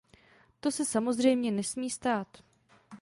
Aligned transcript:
To 0.59 0.71
se 0.71 0.85
samozřejmě 0.85 1.51
nesmí 1.51 1.89
stát! 1.89 2.37